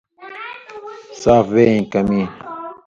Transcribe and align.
صاف 1.21 1.45
وے 1.53 1.63
ایں 1.71 1.83
کمی۔ 1.93 2.21